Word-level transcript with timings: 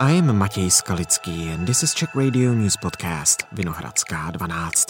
I 0.00 0.18
am 0.18 0.38
Matěj 0.38 0.70
Skalický 0.70 1.54
and 1.54 1.66
this 1.66 1.82
is 1.82 1.94
Czech 1.94 2.14
Radio 2.14 2.54
News 2.54 2.76
Podcast 2.76 3.42
Vinohradská 3.52 4.32
12. 4.32 4.84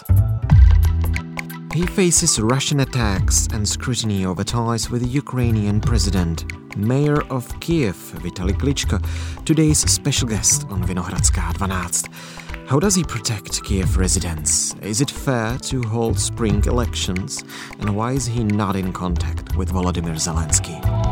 He 1.75 1.87
faces 1.87 2.38
Russian 2.38 2.80
attacks 2.80 3.48
and 3.54 3.69
scrutiny 3.69 4.27
over 4.27 4.45
ties 4.45 4.90
with 4.90 5.03
the 5.03 5.09
Ukrainian 5.09 5.80
president. 5.80 6.45
Mayor 6.77 7.22
of 7.29 7.61
Kiev, 7.61 7.97
Vitali 8.22 8.54
Klitschko, 8.54 8.99
today's 9.45 9.93
special 9.93 10.29
guest 10.29 10.65
on 10.71 10.83
Vinohradská 10.87 11.53
12. 11.53 12.09
How 12.67 12.81
does 12.81 12.95
he 12.97 13.05
protect 13.05 13.63
Kiev 13.63 13.99
residents? 13.99 14.75
Is 14.83 15.01
it 15.01 15.11
fair 15.11 15.59
to 15.59 15.83
hold 15.83 16.19
spring 16.19 16.65
elections? 16.66 17.45
And 17.80 17.91
why 17.91 18.12
is 18.16 18.27
he 18.27 18.43
not 18.43 18.75
in 18.77 18.93
contact 18.93 19.55
with 19.57 19.71
Volodymyr 19.71 20.16
Zelensky? 20.16 21.04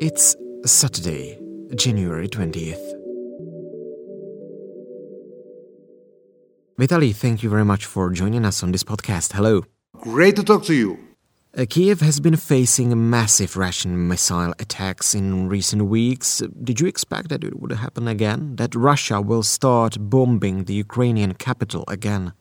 It's 0.00 0.34
Saturday, 0.64 1.38
January 1.74 2.26
20th. 2.26 2.80
Vitali, 6.78 7.12
thank 7.12 7.42
you 7.42 7.50
very 7.50 7.66
much 7.66 7.84
for 7.84 8.08
joining 8.10 8.46
us 8.46 8.62
on 8.62 8.72
this 8.72 8.82
podcast. 8.82 9.34
Hello. 9.34 9.62
Great 9.98 10.36
to 10.36 10.42
talk 10.42 10.64
to 10.64 10.74
you. 10.74 10.98
Uh, 11.54 11.66
Kiev 11.68 12.00
has 12.00 12.18
been 12.18 12.36
facing 12.36 13.10
massive 13.10 13.58
Russian 13.58 14.08
missile 14.08 14.54
attacks 14.58 15.14
in 15.14 15.50
recent 15.50 15.82
weeks. 15.82 16.42
Did 16.64 16.80
you 16.80 16.86
expect 16.86 17.28
that 17.28 17.44
it 17.44 17.60
would 17.60 17.72
happen 17.72 18.08
again? 18.08 18.56
That 18.56 18.74
Russia 18.74 19.20
will 19.20 19.42
start 19.42 19.98
bombing 20.00 20.64
the 20.64 20.72
Ukrainian 20.72 21.34
capital 21.34 21.84
again? 21.88 22.32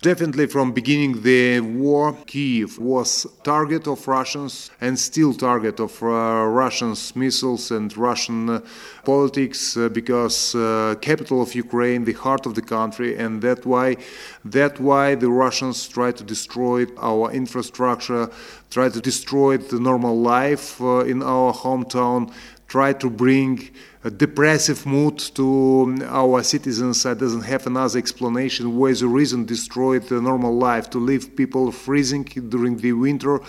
Definitely 0.00 0.46
from 0.46 0.70
beginning 0.70 1.22
the 1.22 1.58
war, 1.58 2.16
Kiev 2.24 2.78
was 2.78 3.26
target 3.42 3.88
of 3.88 4.06
Russians 4.06 4.70
and 4.80 4.96
still 4.96 5.34
target 5.34 5.80
of 5.80 6.00
uh, 6.00 6.06
Russians 6.46 7.16
missiles 7.16 7.72
and 7.72 7.94
Russian 7.96 8.48
uh, 8.48 8.60
politics 9.04 9.76
uh, 9.76 9.88
because 9.88 10.54
uh, 10.54 10.94
capital 11.00 11.42
of 11.42 11.52
Ukraine, 11.52 12.04
the 12.04 12.12
heart 12.12 12.46
of 12.46 12.54
the 12.54 12.62
country, 12.62 13.16
and 13.18 13.42
that 13.42 13.66
why 13.66 13.96
that 14.44 14.78
why 14.78 15.16
the 15.16 15.30
Russians 15.30 15.88
try 15.88 16.12
to 16.12 16.22
destroy 16.22 16.86
our 16.98 17.32
infrastructure, 17.32 18.30
try 18.70 18.88
to 18.90 19.00
destroy 19.00 19.56
the 19.56 19.80
normal 19.80 20.16
life 20.16 20.80
uh, 20.80 21.00
in 21.00 21.24
our 21.24 21.52
hometown, 21.52 22.32
try 22.68 22.92
to 22.92 23.10
bring 23.10 23.68
depressive 24.04 24.86
mood 24.86 25.18
to 25.18 25.98
our 26.06 26.42
citizens 26.44 27.02
that 27.02 27.18
doesn't 27.18 27.42
have 27.42 27.66
another 27.66 27.98
explanation 27.98 28.78
where 28.78 28.94
the 28.94 29.08
reason 29.08 29.44
destroyed 29.44 30.04
the 30.04 30.20
normal 30.20 30.56
life 30.56 30.88
to 30.88 30.98
leave 30.98 31.34
people 31.34 31.72
freezing 31.72 32.22
during 32.22 32.76
the 32.76 32.92
winter 32.92 33.40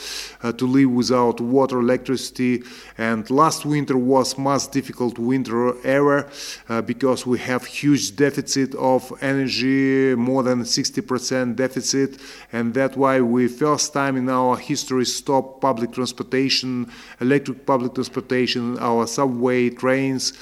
uh, 0.42 0.52
to 0.52 0.66
live 0.66 0.90
without 0.90 1.40
water 1.40 1.80
electricity 1.80 2.64
and 2.98 3.30
last 3.30 3.64
winter 3.64 3.96
was 3.96 4.40
most 4.40 4.72
difficult 4.72 5.20
winter 5.20 5.80
ever 5.86 6.28
uh, 6.68 6.82
because 6.82 7.28
we 7.28 7.38
have 7.38 7.64
huge 7.66 8.16
deficit 8.16 8.74
of 8.76 9.14
energy 9.22 10.16
more 10.16 10.42
than 10.42 10.62
60% 10.62 11.56
deficit 11.56 12.20
and 12.52 12.74
that's 12.74 12.98
why 12.98 13.22
we 13.22 13.48
first 13.48 13.94
time 13.94 14.18
in 14.18 14.28
our 14.28 14.58
history 14.58 15.06
stop 15.06 15.62
public 15.62 15.92
transportation 15.92 16.92
electric 17.22 17.68
public 17.68 17.94
transportation 17.94 18.80
our 18.80 19.06
subway 19.06 19.70
trains 19.70 20.34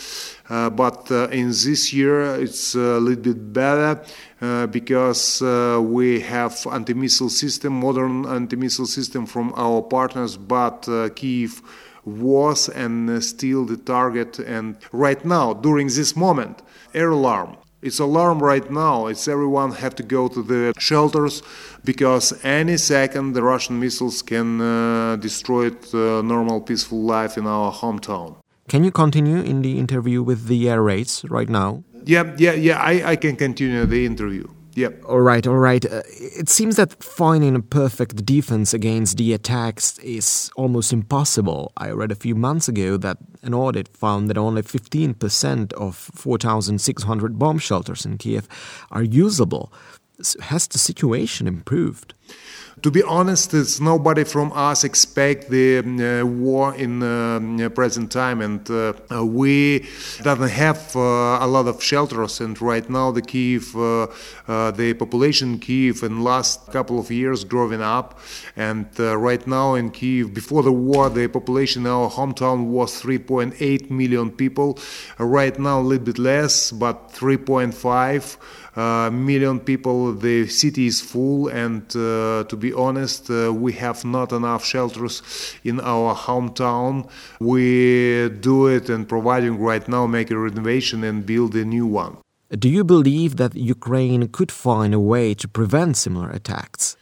but 0.47 1.11
uh, 1.11 1.27
in 1.29 1.47
this 1.49 1.93
year, 1.93 2.35
it's 2.35 2.75
a 2.75 2.99
little 2.99 3.23
bit 3.23 3.53
better 3.53 4.01
uh, 4.41 4.67
because 4.67 5.41
uh, 5.41 5.79
we 5.81 6.19
have 6.21 6.65
anti-missile 6.71 7.29
system, 7.29 7.79
modern 7.79 8.25
anti-missile 8.25 8.85
system 8.85 9.25
from 9.25 9.53
our 9.55 9.81
partners, 9.81 10.37
but 10.37 10.87
uh, 10.87 11.09
Kiev 11.09 11.61
was 12.05 12.69
and 12.69 13.23
still 13.23 13.65
the 13.65 13.77
target. 13.77 14.39
And 14.39 14.77
right 14.91 15.23
now, 15.25 15.53
during 15.53 15.87
this 15.87 16.15
moment, 16.15 16.61
air 16.93 17.11
alarm. 17.11 17.57
It's 17.81 17.99
alarm 17.99 18.39
right 18.39 18.69
now. 18.71 19.05
It's 19.05 19.27
everyone 19.27 19.71
have 19.73 19.93
to 19.95 20.03
go 20.03 20.27
to 20.27 20.41
the 20.41 20.73
shelters 20.79 21.43
because 21.85 22.33
any 22.43 22.77
second 22.77 23.33
the 23.33 23.43
Russian 23.43 23.79
missiles 23.79 24.23
can 24.23 24.59
uh, 24.59 25.15
destroy 25.17 25.69
the 25.69 26.21
normal 26.23 26.59
peaceful 26.61 27.03
life 27.03 27.37
in 27.37 27.45
our 27.45 27.71
hometown. 27.71 28.37
Can 28.67 28.83
you 28.83 28.91
continue 28.91 29.37
in 29.37 29.61
the 29.61 29.79
interview 29.79 30.21
with 30.21 30.47
the 30.47 30.69
air 30.69 30.81
raids 30.81 31.23
right 31.29 31.47
now? 31.47 31.83
Yeah, 32.05 32.35
yeah, 32.37 32.51
yeah. 32.51 32.81
I, 32.81 33.11
I 33.11 33.15
can 33.15 33.35
continue 33.35 33.85
the 33.85 34.05
interview. 34.05 34.47
Yeah. 34.75 34.89
All 35.07 35.21
right, 35.21 35.47
all 35.47 35.57
right. 35.57 35.83
Uh, 35.85 36.03
it 36.07 36.49
seems 36.49 36.75
that 36.75 37.01
finding 37.03 37.55
a 37.55 37.61
perfect 37.61 38.25
defense 38.25 38.75
against 38.75 39.17
the 39.17 39.33
attacks 39.33 39.97
is 39.99 40.51
almost 40.55 40.93
impossible. 40.93 41.71
I 41.77 41.89
read 41.91 42.11
a 42.11 42.15
few 42.15 42.35
months 42.35 42.67
ago 42.67 42.97
that 42.97 43.17
an 43.41 43.55
audit 43.55 43.87
found 43.87 44.29
that 44.29 44.37
only 44.37 44.61
15% 44.61 45.73
of 45.73 45.95
4,600 45.95 47.39
bomb 47.39 47.57
shelters 47.57 48.05
in 48.05 48.17
Kiev 48.19 48.47
are 48.91 49.01
usable. 49.01 49.73
Has 50.17 50.67
the 50.67 50.79
situation 50.79 51.47
improved? 51.47 52.15
To 52.83 52.91
be 52.91 53.01
honest, 53.01 53.55
it's 53.55 53.79
nobody 53.79 54.23
from 54.23 54.51
us 54.53 54.83
expect 54.83 55.49
the 55.49 55.79
uh, 55.79 56.25
war 56.25 56.75
in 56.75 57.01
uh, 57.01 57.69
present 57.69 58.11
time, 58.11 58.39
and 58.41 58.69
uh, 58.69 58.93
we 59.25 59.87
doesn't 60.21 60.49
have 60.49 60.95
uh, 60.95 61.39
a 61.41 61.47
lot 61.47 61.65
of 61.67 61.81
shelters. 61.81 62.39
And 62.39 62.59
right 62.61 62.87
now, 62.87 63.09
the 63.09 63.23
Kiev, 63.23 63.75
uh, 63.75 64.07
uh, 64.47 64.71
the 64.71 64.93
population 64.93 65.53
in 65.53 65.59
Kiev 65.59 66.03
in 66.03 66.23
last 66.23 66.71
couple 66.71 66.99
of 66.99 67.09
years 67.09 67.43
growing 67.43 67.81
up, 67.81 68.19
and 68.55 68.87
right 68.99 69.45
now 69.47 69.73
in 69.73 69.89
Kiev, 69.89 70.35
before 70.35 70.61
the 70.61 70.71
war, 70.71 71.09
the 71.09 71.27
population 71.27 71.87
in 71.87 71.91
our 71.91 72.11
hometown 72.11 72.67
was 72.67 73.01
3.8 73.01 73.89
million 73.89 74.29
people. 74.29 74.77
right 75.17 75.57
now, 75.57 75.79
a 75.79 75.81
little 75.81 76.05
bit 76.05 76.19
less, 76.19 76.71
but 76.71 77.11
3.5 77.11 78.37
uh, 78.37 78.37
million 79.11 79.59
people. 79.59 80.13
The 80.13 80.47
city 80.47 80.85
is 80.87 81.01
full, 81.01 81.47
and 81.47 81.83
uh, 81.95 82.43
to 82.47 82.55
be 82.55 82.71
honest, 82.73 83.29
uh, 83.29 83.51
we 83.53 83.73
have 83.73 84.05
not 84.05 84.31
enough 84.31 84.63
shelters 84.63 85.21
in 85.63 85.79
our 85.79 86.15
hometown. 86.15 87.09
We 87.39 88.29
do 88.29 88.67
it 88.67 88.89
and 88.89 89.07
providing 89.07 89.59
right 89.59 89.87
now, 89.87 90.05
make 90.07 90.29
a 90.31 90.37
renovation 90.37 91.03
and 91.03 91.25
build 91.25 91.55
a 91.55 91.65
new 91.65 91.87
one. 91.87 92.17
Do 92.49 92.69
you 92.69 92.83
believe 92.83 93.35
that 93.37 93.55
Ukraine 93.55 94.27
could 94.29 94.51
find 94.51 94.93
a 94.93 94.99
way 94.99 95.33
to 95.33 95.47
prevent 95.47 95.97
similar 95.97 96.29
attacks? 96.29 96.95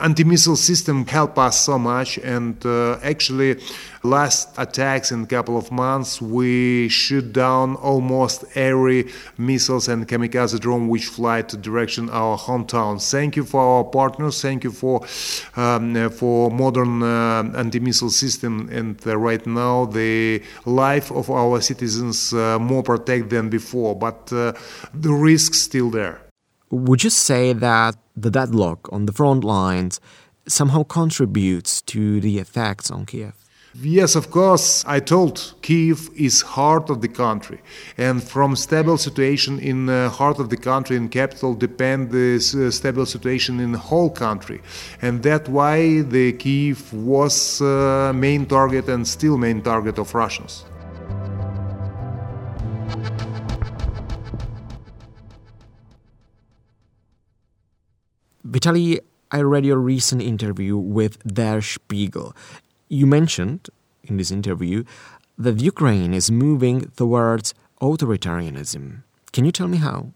Anti-missile 0.00 0.56
system 0.56 1.04
help 1.06 1.36
us 1.38 1.58
so 1.58 1.76
much 1.76 2.16
and 2.18 2.64
uh, 2.64 2.98
actually 3.02 3.60
last 4.04 4.48
attacks 4.56 5.10
in 5.10 5.24
a 5.24 5.26
couple 5.26 5.56
of 5.56 5.72
months 5.72 6.22
we 6.22 6.88
shoot 6.88 7.32
down 7.32 7.74
almost 7.76 8.44
every 8.54 9.10
missiles 9.38 9.88
and 9.88 10.06
kamikaze 10.06 10.58
drone 10.60 10.86
which 10.86 11.06
fly 11.06 11.42
to 11.42 11.56
direction 11.56 12.08
our 12.10 12.38
hometown. 12.38 13.02
Thank 13.10 13.34
you 13.34 13.44
for 13.44 13.60
our 13.60 13.84
partners 13.84 14.40
thank 14.40 14.62
you 14.62 14.70
for 14.70 15.04
um, 15.56 16.10
for 16.10 16.50
modern 16.50 17.02
uh, 17.02 17.42
anti-missile 17.56 18.10
system 18.10 18.68
and 18.70 19.04
uh, 19.04 19.16
right 19.16 19.44
now 19.46 19.86
the 19.86 20.42
life 20.64 21.10
of 21.10 21.28
our 21.28 21.60
citizens 21.60 22.32
uh, 22.32 22.56
more 22.60 22.84
protect 22.84 23.30
than 23.30 23.50
before 23.50 23.96
but 23.96 24.32
uh, 24.32 24.52
the 24.94 25.12
risk 25.12 25.54
still 25.54 25.90
there 25.90 26.20
would 26.72 27.04
you 27.04 27.10
say 27.10 27.52
that 27.52 27.96
the 28.16 28.30
deadlock 28.30 28.88
on 28.90 29.04
the 29.04 29.12
front 29.12 29.44
lines 29.44 30.00
somehow 30.48 30.82
contributes 30.82 31.82
to 31.82 32.20
the 32.20 32.38
effects 32.38 32.90
on 32.90 33.04
Kiev? 33.06 33.34
Yes, 33.80 34.16
of 34.16 34.30
course. 34.30 34.84
I 34.86 35.00
told 35.00 35.54
Kiev 35.62 36.10
is 36.14 36.42
heart 36.42 36.90
of 36.90 37.00
the 37.00 37.08
country, 37.08 37.60
and 37.96 38.22
from 38.22 38.54
stable 38.54 38.98
situation 38.98 39.58
in 39.58 39.86
the 39.86 40.10
heart 40.10 40.38
of 40.38 40.50
the 40.50 40.58
country 40.58 40.96
in 40.96 41.08
capital 41.08 41.54
depend 41.54 42.10
the 42.10 42.36
uh, 42.36 42.70
stable 42.70 43.06
situation 43.06 43.60
in 43.60 43.72
the 43.72 43.78
whole 43.78 44.10
country, 44.10 44.60
and 45.00 45.22
that 45.22 45.48
why 45.48 46.02
the 46.02 46.32
Kiev 46.32 46.92
was 46.92 47.62
uh, 47.62 48.12
main 48.14 48.44
target 48.44 48.88
and 48.88 49.08
still 49.08 49.38
main 49.38 49.62
target 49.62 49.98
of 49.98 50.14
Russians. 50.14 50.64
Vitali, 58.52 59.00
I 59.30 59.40
read 59.40 59.64
your 59.64 59.78
recent 59.78 60.20
interview 60.20 60.76
with 60.76 61.16
Der 61.26 61.62
Spiegel. 61.62 62.36
You 62.90 63.06
mentioned 63.06 63.70
in 64.04 64.18
this 64.18 64.30
interview 64.30 64.84
that 65.38 65.62
Ukraine 65.62 66.12
is 66.12 66.30
moving 66.30 66.92
towards 66.94 67.54
authoritarianism. 67.80 69.04
Can 69.32 69.46
you 69.46 69.52
tell 69.52 69.68
me 69.68 69.78
how? 69.78 70.12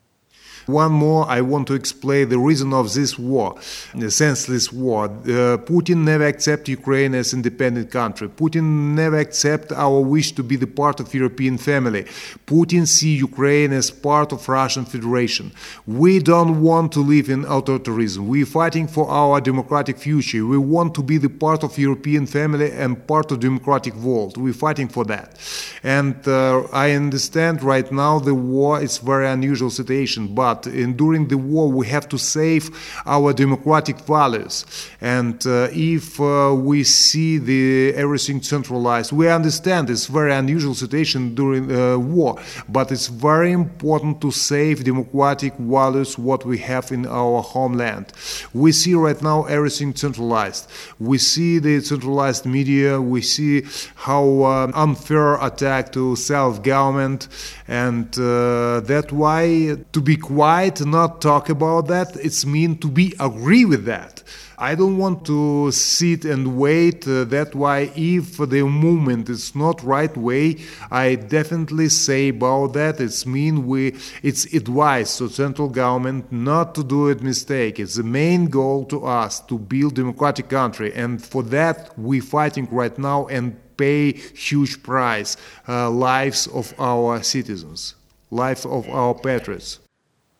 One 0.66 0.92
more, 0.92 1.26
I 1.28 1.42
want 1.42 1.68
to 1.68 1.74
explain 1.74 2.28
the 2.28 2.38
reason 2.38 2.72
of 2.72 2.92
this 2.92 3.16
war, 3.18 3.56
the 3.94 4.10
senseless 4.10 4.72
war. 4.72 5.04
Uh, 5.04 5.58
Putin 5.58 5.98
never 5.98 6.26
accept 6.26 6.68
Ukraine 6.68 7.14
as 7.14 7.32
independent 7.32 7.92
country. 7.92 8.28
Putin 8.28 8.94
never 8.94 9.18
accept 9.18 9.70
our 9.70 10.00
wish 10.00 10.32
to 10.32 10.42
be 10.42 10.56
the 10.56 10.66
part 10.66 10.98
of 10.98 11.14
European 11.14 11.56
family. 11.56 12.02
Putin 12.46 12.86
see 12.86 13.14
Ukraine 13.16 13.72
as 13.72 13.90
part 13.90 14.32
of 14.32 14.48
Russian 14.48 14.84
Federation. 14.84 15.52
We 15.86 16.18
don't 16.18 16.60
want 16.60 16.92
to 16.92 17.00
live 17.00 17.28
in 17.30 17.44
authoritarianism. 17.44 18.26
We're 18.26 18.46
fighting 18.60 18.88
for 18.88 19.08
our 19.08 19.40
democratic 19.40 19.98
future. 19.98 20.44
We 20.44 20.58
want 20.58 20.94
to 20.96 21.02
be 21.02 21.18
the 21.18 21.30
part 21.44 21.62
of 21.62 21.78
European 21.78 22.26
family 22.26 22.72
and 22.72 23.06
part 23.06 23.30
of 23.30 23.38
democratic 23.38 23.94
world. 23.94 24.36
We're 24.36 24.52
fighting 24.66 24.88
for 24.88 25.04
that. 25.04 25.38
And 25.84 26.16
uh, 26.26 26.66
I 26.72 26.92
understand 26.92 27.62
right 27.62 27.90
now 27.92 28.18
the 28.18 28.34
war 28.34 28.82
is 28.82 28.98
very 28.98 29.28
unusual 29.28 29.70
situation, 29.70 30.34
but 30.34 30.55
in, 30.64 30.96
during 30.96 31.28
the 31.28 31.36
war 31.36 31.66
we 31.70 31.86
have 31.88 32.06
to 32.08 32.18
save 32.18 32.70
our 33.04 33.32
democratic 33.32 33.98
values. 34.06 34.64
And 35.00 35.44
uh, 35.46 35.68
if 35.72 36.20
uh, 36.20 36.54
we 36.54 36.84
see 36.84 37.38
the 37.38 37.92
everything 37.94 38.40
centralized, 38.42 39.10
we 39.12 39.28
understand 39.28 39.90
it's 39.90 40.06
very 40.06 40.32
unusual 40.32 40.74
situation 40.74 41.34
during 41.34 41.64
uh, 41.70 41.98
war, 41.98 42.38
but 42.68 42.92
it's 42.92 43.08
very 43.08 43.50
important 43.52 44.20
to 44.20 44.30
save 44.30 44.84
democratic 44.84 45.54
values 45.58 46.16
what 46.16 46.44
we 46.44 46.58
have 46.58 46.92
in 46.92 47.06
our 47.06 47.42
homeland. 47.42 48.12
We 48.54 48.70
see 48.72 48.94
right 48.94 49.20
now 49.20 49.44
everything 49.44 49.94
centralized. 49.94 50.70
We 50.98 51.18
see 51.18 51.58
the 51.58 51.80
centralized 51.80 52.46
media. 52.46 53.00
We 53.00 53.20
see 53.22 53.64
how 53.94 54.44
unfair 54.74 55.42
attack 55.42 55.92
to 55.92 56.16
self-government, 56.16 57.28
and 57.68 58.06
uh, 58.18 58.80
that 58.80 59.06
why 59.10 59.76
to 59.92 60.00
be 60.00 60.16
quiet, 60.16 60.45
not 60.80 61.20
talk 61.20 61.48
about 61.48 61.88
that, 61.88 62.16
it's 62.16 62.46
mean 62.46 62.78
to 62.78 62.88
be 62.88 63.14
agree 63.18 63.64
with 63.64 63.84
that. 63.86 64.22
I 64.58 64.74
don't 64.74 64.96
want 64.96 65.26
to 65.26 65.70
sit 65.70 66.24
and 66.24 66.56
wait. 66.56 67.06
Uh, 67.06 67.24
that 67.24 67.54
why, 67.54 67.90
if 67.94 68.38
the 68.38 68.62
movement 68.62 69.28
is 69.28 69.54
not 69.54 69.82
right 69.82 70.16
way, 70.16 70.56
I 70.90 71.16
definitely 71.16 71.90
say 71.90 72.28
about 72.28 72.72
that. 72.72 73.00
It's 73.00 73.26
mean 73.26 73.66
we. 73.66 73.96
It's 74.22 74.44
advice 74.54 75.18
to 75.18 75.28
central 75.28 75.68
government 75.68 76.32
not 76.32 76.74
to 76.76 76.84
do 76.84 77.08
it 77.08 77.22
mistake. 77.22 77.78
It's 77.78 77.96
the 77.96 78.02
main 78.02 78.46
goal 78.46 78.86
to 78.86 79.04
us 79.04 79.40
to 79.40 79.58
build 79.58 79.94
democratic 79.94 80.48
country, 80.48 80.94
and 80.94 81.22
for 81.22 81.42
that 81.44 81.98
we 81.98 82.20
fighting 82.20 82.66
right 82.70 82.96
now 82.98 83.26
and 83.26 83.56
pay 83.76 84.12
huge 84.12 84.82
price, 84.82 85.36
uh, 85.68 85.90
lives 85.90 86.46
of 86.46 86.72
our 86.78 87.22
citizens, 87.22 87.94
lives 88.30 88.64
of 88.64 88.88
our 88.88 89.14
patriots. 89.14 89.80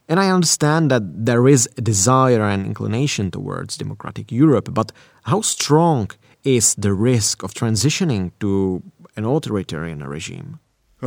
And 0.09 0.21
I 0.21 0.31
understand 0.31 0.91
that 0.91 1.27
there 1.27 1.49
is 1.49 1.69
a 1.77 1.81
desire 1.81 2.43
and 2.43 2.65
inclination 2.65 3.31
towards 3.31 3.77
democratic 3.77 4.31
Europe, 4.31 4.69
but 4.73 4.93
how 5.25 5.41
strong 5.41 6.11
is 6.45 6.75
the 6.77 6.93
risk 6.93 7.43
of 7.43 7.55
transitioning 7.55 8.31
to 8.41 8.83
an 9.17 9.25
authoritarian 9.25 10.07
regime? 10.07 10.61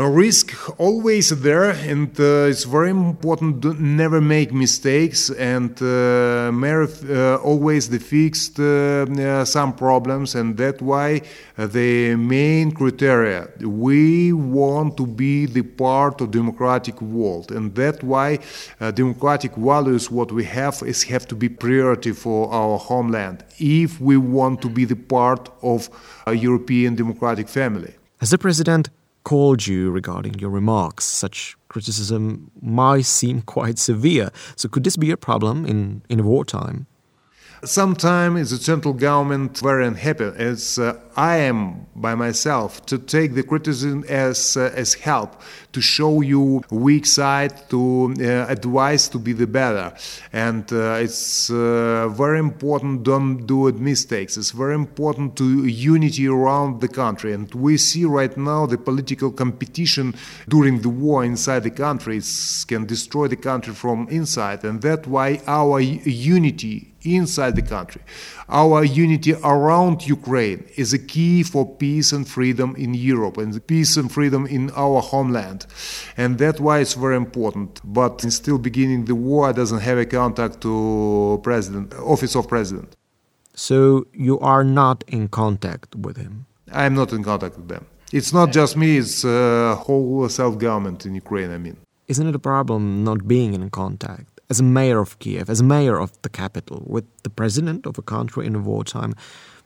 Risk 0.07 0.53
always 0.79 1.29
there, 1.29 1.71
and 1.71 2.17
uh, 2.19 2.47
it's 2.47 2.63
very 2.63 2.91
important 2.91 3.61
to 3.63 3.73
never 3.73 4.21
make 4.21 4.53
mistakes 4.53 5.29
and 5.31 5.71
uh, 5.81 6.51
uh, 6.51 7.35
always 7.43 7.89
the 7.89 7.99
fixed 7.99 8.59
uh, 8.59 9.05
uh, 9.05 9.43
some 9.45 9.73
problems, 9.73 10.35
and 10.35 10.55
that's 10.55 10.81
why 10.81 11.21
uh, 11.57 11.67
the 11.67 12.15
main 12.15 12.71
criteria 12.71 13.49
we 13.59 14.31
want 14.31 14.95
to 14.95 15.07
be 15.07 15.47
the 15.47 15.63
part 15.63 16.21
of 16.21 16.31
democratic 16.31 17.01
world, 17.01 17.51
and 17.51 17.73
that's 17.75 18.03
why 18.03 18.39
democratic 18.93 19.55
values 19.55 20.11
what 20.11 20.31
we 20.31 20.43
have 20.43 20.81
is 20.85 21.03
have 21.03 21.27
to 21.27 21.35
be 21.35 21.49
priority 21.49 22.11
for 22.11 22.51
our 22.53 22.77
homeland 22.77 23.43
if 23.57 23.99
we 23.99 24.17
want 24.17 24.61
to 24.61 24.69
be 24.69 24.85
the 24.85 24.95
part 24.95 25.49
of 25.61 25.89
a 26.27 26.33
European 26.33 26.95
democratic 26.95 27.49
family. 27.49 27.93
As 28.21 28.29
the 28.29 28.37
president 28.37 28.89
called 29.23 29.67
you 29.67 29.91
regarding 29.91 30.39
your 30.39 30.49
remarks. 30.49 31.05
Such 31.05 31.55
criticism 31.67 32.51
might 32.61 33.05
seem 33.05 33.41
quite 33.41 33.77
severe. 33.77 34.31
So, 34.55 34.69
could 34.69 34.83
this 34.83 34.97
be 34.97 35.11
a 35.11 35.17
problem 35.17 35.65
in, 35.65 36.01
in 36.09 36.23
wartime? 36.23 36.87
Sometimes 37.65 38.51
the 38.51 38.57
central 38.57 38.93
government 38.93 39.57
very 39.57 39.85
unhappy 39.85 40.31
as 40.37 40.79
uh, 40.79 40.97
I 41.17 41.37
am 41.37 41.87
by 41.93 42.15
myself 42.15 42.85
to 42.85 42.97
take 42.97 43.33
the 43.33 43.43
criticism 43.43 44.05
as 44.07 44.55
uh, 44.55 44.71
as 44.73 44.93
help 44.93 45.41
to 45.73 45.81
show 45.81 46.21
you 46.21 46.63
weak 46.71 47.05
side 47.05 47.69
to 47.69 48.13
uh, 48.17 48.45
advise 48.47 49.09
to 49.09 49.19
be 49.19 49.33
the 49.33 49.45
better. 49.45 49.93
And 50.31 50.71
uh, 50.71 51.03
it's 51.03 51.49
uh, 51.49 52.07
very 52.07 52.39
important 52.39 53.03
don't 53.03 53.45
do 53.45 53.67
it 53.67 53.75
mistakes. 53.75 54.37
It's 54.37 54.51
very 54.51 54.75
important 54.75 55.35
to 55.37 55.65
unity 55.65 56.29
around 56.29 56.79
the 56.79 56.87
country. 56.87 57.33
And 57.33 57.53
we 57.53 57.75
see 57.75 58.05
right 58.05 58.35
now 58.37 58.67
the 58.67 58.77
political 58.77 59.31
competition 59.31 60.15
during 60.47 60.81
the 60.81 60.89
war 60.89 61.25
inside 61.25 61.63
the 61.63 61.71
country. 61.71 62.21
Can 62.67 62.85
destroy 62.85 63.27
the 63.27 63.35
country 63.35 63.73
from 63.73 64.07
inside. 64.09 64.63
And 64.63 64.81
that's 64.81 65.07
why 65.07 65.41
our 65.45 65.79
unity 65.81 66.93
inside 67.03 67.55
the 67.55 67.61
country. 67.61 68.01
Our 68.47 68.83
unity 68.83 69.33
around 69.43 70.07
Ukraine 70.07 70.65
is 70.75 70.93
a 70.93 70.99
key 70.99 71.43
for 71.43 71.65
peace 71.75 72.11
and 72.11 72.27
freedom 72.27 72.75
in 72.75 72.93
Europe 72.93 73.37
and 73.37 73.65
peace 73.67 73.97
and 73.97 74.11
freedom 74.11 74.45
in 74.45 74.71
our 74.71 75.01
homeland. 75.01 75.65
And 76.17 76.37
that's 76.37 76.59
why 76.59 76.79
it's 76.79 76.93
very 76.93 77.15
important. 77.15 77.81
But 77.83 78.23
in 78.23 78.31
still 78.31 78.57
beginning 78.57 79.05
the 79.05 79.15
war 79.15 79.53
doesn't 79.53 79.79
have 79.79 79.97
a 79.97 80.05
contact 80.05 80.61
to 80.61 81.39
president, 81.43 81.93
office 81.95 82.35
of 82.35 82.47
president. 82.47 82.95
So 83.53 84.07
you 84.13 84.39
are 84.39 84.63
not 84.63 85.03
in 85.07 85.27
contact 85.27 85.95
with 85.95 86.17
him? 86.17 86.45
I'm 86.71 86.95
not 86.95 87.11
in 87.11 87.23
contact 87.23 87.57
with 87.57 87.67
them. 87.67 87.85
It's 88.11 88.33
not 88.33 88.51
just 88.51 88.75
me, 88.75 88.97
it's 88.97 89.23
a 89.23 89.29
uh, 89.29 89.75
whole 89.75 90.27
self-government 90.29 91.05
in 91.05 91.13
Ukraine, 91.13 91.51
I 91.51 91.59
mean. 91.59 91.77
Isn't 92.07 92.25
it 92.25 92.33
a 92.33 92.39
problem 92.39 93.03
not 93.03 93.27
being 93.27 93.53
in 93.53 93.69
contact? 93.69 94.38
As 94.49 94.59
a 94.59 94.63
mayor 94.63 94.99
of 94.99 95.19
Kiev, 95.19 95.49
as 95.49 95.59
a 95.59 95.63
mayor 95.63 95.97
of 95.99 96.11
the 96.21 96.29
capital, 96.29 96.83
with 96.85 97.05
the 97.23 97.29
president 97.29 97.85
of 97.85 97.97
a 97.97 98.01
country 98.01 98.45
in 98.45 98.55
a 98.55 98.59
wartime, 98.59 99.13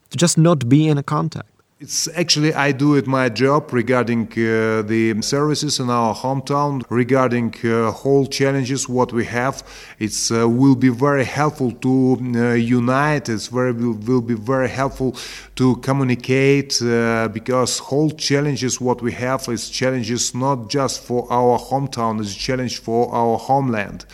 to 0.09 0.17
just 0.17 0.37
not 0.37 0.67
be 0.67 0.87
in 0.87 0.97
a 0.97 1.03
contact? 1.03 1.49
It's 1.83 2.07
actually 2.15 2.53
I 2.53 2.71
do 2.71 2.95
it 2.95 3.07
my 3.07 3.27
job 3.27 3.73
regarding 3.73 4.27
uh, 4.31 4.83
the 4.83 5.21
services 5.21 5.81
in 5.81 5.89
our 5.89 6.15
hometown, 6.15 6.81
regarding 6.89 7.53
uh, 7.65 7.91
whole 7.91 8.25
challenges 8.25 8.87
what 8.87 9.11
we 9.11 9.25
have. 9.25 9.63
It's 9.99 10.31
uh, 10.31 10.47
will 10.47 10.77
be 10.77 10.87
very 10.87 11.25
helpful 11.25 11.71
to 11.71 12.17
uh, 12.35 12.53
unite. 12.53 13.27
It's 13.27 13.47
very 13.47 13.73
will, 13.73 14.21
be 14.21 14.35
very 14.35 14.69
helpful 14.69 15.17
to 15.55 15.75
communicate 15.77 16.81
uh, 16.81 17.27
because 17.33 17.79
whole 17.79 18.11
challenges 18.11 18.79
what 18.79 19.01
we 19.01 19.11
have 19.11 19.49
is 19.49 19.69
challenges 19.69 20.33
not 20.33 20.69
just 20.69 21.03
for 21.03 21.27
our 21.29 21.59
hometown. 21.59 22.21
It's 22.21 22.33
a 22.33 22.39
challenge 22.39 22.79
for 22.79 23.13
our 23.13 23.37
homeland, 23.37 24.05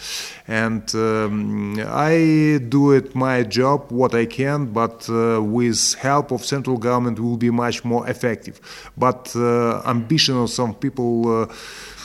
and 0.50 0.96
um, 0.96 1.80
I 1.88 2.60
do 2.70 2.92
it 2.94 3.14
my 3.14 3.44
job 3.44 3.92
what 3.92 4.16
I 4.16 4.26
can, 4.26 4.66
but 4.66 5.08
uh, 5.08 5.44
with 5.44 5.94
help 5.94 6.32
of 6.32 6.44
central 6.44 6.78
government 6.78 7.20
will 7.20 7.38
be 7.38 7.52
much 7.52 7.86
more 7.86 8.10
effective. 8.10 8.60
But 8.98 9.32
uh, 9.36 9.84
ambition 9.86 10.36
of 10.38 10.50
some 10.50 10.74
people 10.74 11.44
uh, 11.44 11.46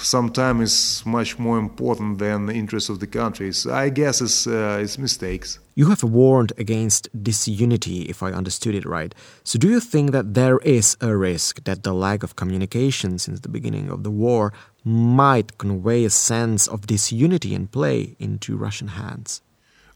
sometimes 0.05 0.73
is 0.73 1.07
much 1.07 1.39
more 1.39 1.59
important 1.59 2.19
than 2.19 2.47
the 2.47 2.55
interests 2.55 2.91
of 2.91 3.01
the 3.01 3.07
countries. 3.07 3.67
I 3.67 3.89
guess 3.89 4.21
it's, 4.21 4.47
uh, 4.47 4.81
it's 4.83 4.99
mistakes. 4.99 5.59
You 5.75 5.87
have 5.87 6.05
warned 6.05 6.53
against 6.57 7.09
disunity, 7.23 8.03
if 8.03 8.23
I 8.23 8.31
understood 8.31 8.75
it 8.75 8.85
right. 8.85 9.13
So, 9.43 9.59
do 9.59 9.69
you 9.69 9.81
think 9.81 10.13
that 10.13 10.35
there 10.35 10.59
is 10.59 10.97
a 11.01 11.17
risk 11.17 11.65
that 11.65 11.83
the 11.83 11.93
lack 11.93 12.23
of 12.23 12.37
communication 12.37 13.19
since 13.19 13.41
the 13.41 13.49
beginning 13.49 13.91
of 13.91 14.05
the 14.05 14.11
war 14.11 14.53
might 14.85 15.59
convey 15.59 16.05
a 16.05 16.11
sense 16.11 16.69
of 16.69 16.87
disunity 16.87 17.55
and 17.55 17.71
play 17.71 18.15
into 18.21 18.57
Russian 18.57 18.89
hands? 18.89 19.41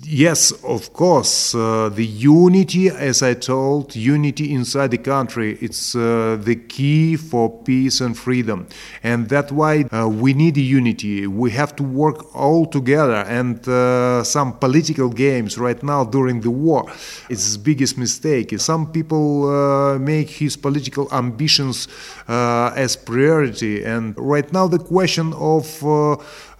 Yes, 0.05 0.53
of 0.63 0.93
course. 0.93 1.57
Uh, 1.57 1.89
the 1.93 2.07
unity, 2.07 2.89
as 2.89 3.21
I 3.21 3.35
told, 3.35 3.97
unity 3.97 4.55
inside 4.55 4.93
the 4.93 4.99
country, 4.99 5.59
it's 5.61 5.97
uh, 5.97 6.39
the 6.41 6.55
key 6.55 7.17
for 7.17 7.51
peace 7.65 8.01
and 8.01 8.17
freedom. 8.17 8.69
And 9.03 9.29
that's 9.29 9.51
why 9.51 9.87
uh, 9.91 10.09
we 10.09 10.35
need 10.35 10.57
unity. 10.57 11.27
We 11.27 11.51
have 11.51 11.75
to 11.77 11.83
work 11.83 12.33
all 12.33 12.65
together. 12.65 13.25
And 13.27 13.67
uh, 13.67 14.23
some 14.23 14.53
political 14.59 15.09
games 15.09 15.59
right 15.59 15.83
now 15.83 16.05
during 16.05 16.43
the 16.43 16.51
war, 16.51 16.89
it's 17.29 17.57
biggest 17.57 17.99
mistake. 17.99 18.57
Some 18.61 18.93
people 18.93 19.49
uh, 19.49 19.99
make 19.99 20.31
his 20.31 20.57
political 20.57 21.09
ambitions 21.13 21.89
uh, 22.29 22.71
as 22.77 22.95
priority. 22.95 23.83
And 23.83 24.15
right 24.17 24.53
now, 24.53 24.69
the 24.69 24.79
question 24.79 25.33
of 25.33 25.83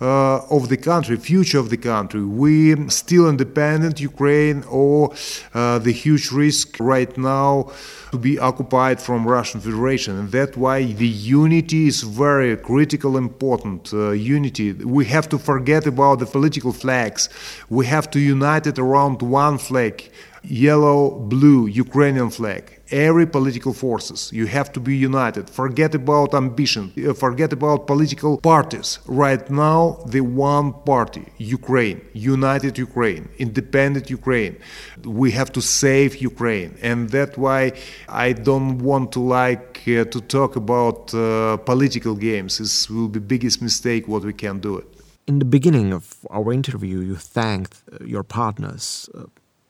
of 0.01 0.69
the 0.69 0.77
country, 0.77 1.17
future 1.17 1.59
of 1.59 1.71
the 1.71 1.77
country, 1.77 2.23
we 2.23 2.89
still 2.89 3.28
independent 3.29 4.01
Ukraine 4.01 4.65
or 4.69 5.13
uh, 5.55 5.79
the 5.79 5.93
huge 5.93 6.31
risk 6.33 6.77
right 6.81 7.17
now 7.19 7.73
to 8.11 8.19
be 8.19 8.39
occupied 8.39 9.01
from 9.01 9.27
Russian 9.27 9.61
Federation. 9.61 10.19
And 10.19 10.33
that's 10.33 10.57
why 10.57 10.85
the 10.85 11.07
unity 11.07 11.89
is 11.89 12.03
very 12.03 12.57
critical, 12.57 13.17
important. 13.17 13.93
Uh, 13.93 14.11
unity. 14.11 14.73
We 14.73 15.05
have 15.07 15.29
to 15.31 15.39
forget 15.39 15.87
about 15.87 16.19
the 16.19 16.27
political 16.27 16.73
flags. 16.73 17.29
We 17.69 17.87
have 17.87 18.11
to 18.11 18.19
unite 18.19 18.67
it 18.67 18.79
around 18.79 19.23
one 19.23 19.59
flag, 19.59 20.11
yellow, 20.43 21.11
blue, 21.11 21.67
Ukrainian 21.67 22.31
flag 22.31 22.79
every 22.91 23.27
political 23.27 23.73
forces. 23.73 24.31
You 24.33 24.47
have 24.47 24.73
to 24.73 24.81
be 24.81 24.97
united. 24.97 25.51
Forget 25.51 25.95
about 25.95 26.35
ambition. 26.35 26.93
Uh, 26.97 27.13
forget 27.13 27.53
about 27.53 27.87
political 27.87 28.39
parties. 28.39 28.99
Right 29.07 29.49
now, 29.51 29.99
the 30.07 30.21
one 30.21 30.73
party, 30.73 31.27
Ukraine, 31.39 32.01
united 32.13 32.79
Ukraine, 32.79 33.29
independent 33.39 34.11
Ukraine. 34.11 34.57
We 35.05 35.31
have 35.33 35.53
to 35.53 35.61
save 35.61 36.17
Ukraine, 36.17 36.77
and 36.83 37.11
that's 37.11 37.37
why 37.37 37.73
I 38.09 38.33
don't 38.33 38.79
want 38.79 39.13
to 39.13 39.21
like 39.21 39.83
uh, 39.87 40.05
to 40.05 40.21
talk 40.21 40.57
about 40.57 41.15
uh, 41.15 41.57
political 41.59 42.15
games. 42.15 42.59
This 42.59 42.91
will 42.91 43.09
be 43.09 43.21
biggest 43.21 43.63
mistake 43.63 44.09
what 44.09 44.25
we 44.25 44.33
can 44.33 44.59
do 44.61 44.79
it. 44.79 44.87
In 45.27 45.39
the 45.39 45.45
beginning 45.45 45.93
of 45.93 46.17
our 46.31 46.53
interview, 46.53 47.01
you 47.01 47.17
thanked 47.17 47.83
uh, 47.93 48.05
your 48.05 48.23
partners. 48.23 49.11
Uh, 49.15 49.25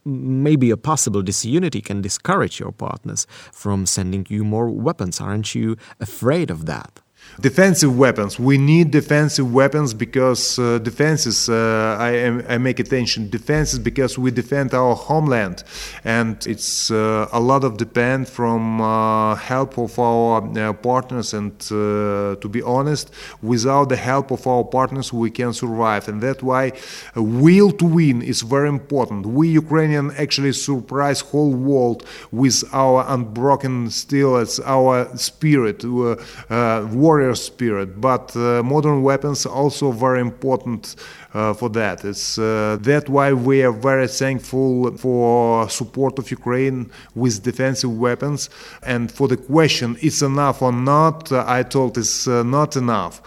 maybe 0.05 0.71
a 0.71 0.77
possible 0.77 1.23
disunity 1.23 1.81
can 1.81 2.01
discourage 2.01 2.61
your 2.61 2.73
partners 2.73 3.27
from 3.53 3.87
sending 3.87 4.27
you 4.29 4.45
more 4.45 4.71
weapons. 4.71 5.21
Aren't 5.21 5.55
you 5.55 5.77
afraid 6.01 6.51
of 6.51 6.67
that? 6.67 7.01
Defensive 7.41 7.97
weapons. 7.97 8.37
We 8.37 8.59
need 8.59 8.91
defensive 8.91 9.55
weapons 9.55 9.95
because 9.95 10.59
uh, 10.59 10.79
defenses. 10.79 11.49
Uh, 11.49 11.97
I, 11.97 12.55
I, 12.55 12.59
make 12.59 12.81
attention 12.81 13.31
defenses 13.31 13.79
because 13.79 14.19
we 14.19 14.33
defend 14.33 14.75
our 14.75 14.97
homeland, 14.97 15.63
and 16.03 16.45
it's 16.49 16.91
uh, 16.91 17.29
a 17.31 17.39
lot 17.39 17.63
of 17.63 17.77
depend 17.77 18.29
from 18.29 18.81
uh, 18.81 19.37
help 19.37 19.79
of 19.79 19.97
our 20.01 20.43
uh, 20.59 20.73
partners. 20.73 21.33
And 21.33 21.53
uh, 21.71 22.35
to 22.41 22.49
be 22.51 22.61
honest, 22.61 23.13
without 23.41 23.89
the 23.89 23.97
help 23.97 24.33
of 24.33 24.45
our 24.49 24.65
partners, 24.65 25.13
we 25.13 25.31
can 25.31 25.53
survive. 25.53 26.09
And 26.09 26.21
that's 26.21 26.43
why 26.43 26.73
will 27.15 27.71
to 27.71 27.85
win 27.85 28.21
is 28.21 28.43
very 28.43 28.69
important. 28.69 29.27
We 29.27 29.47
Ukrainian 29.51 30.11
actually 30.17 30.55
surprise 30.55 31.21
whole 31.21 31.55
world 31.55 32.05
with 32.33 32.65
our 32.73 33.05
unbroken 33.07 33.91
steel. 33.91 34.39
It's 34.39 34.59
our 34.59 35.17
spirit, 35.17 35.85
warrior 35.85 37.28
warrior 37.29 37.37
spirit. 37.37 38.01
But 38.01 38.35
uh, 38.37 38.63
modern 38.63 39.03
weapons 39.03 39.47
also 39.47 39.93
very 39.93 40.21
important 40.21 40.97
uh, 41.35 41.55
for 41.55 41.71
that. 41.71 42.05
It's 42.05 42.39
uh, 42.39 42.79
that 42.81 43.09
why 43.09 43.33
we 43.33 43.63
are 43.63 43.73
very 43.73 44.09
thankful 44.09 44.97
for 44.97 45.69
support 45.69 46.19
of 46.19 46.31
Ukraine 46.31 46.91
with 47.15 47.43
defensive 47.43 47.93
weapons. 47.99 48.51
And 48.83 49.11
for 49.11 49.29
the 49.29 49.37
question, 49.37 49.97
it's 50.01 50.23
enough 50.23 50.63
or 50.63 50.73
not, 50.73 51.33
I 51.33 51.65
told 51.65 51.99
it's 51.99 52.27
not 52.27 52.77
enough. 52.77 53.21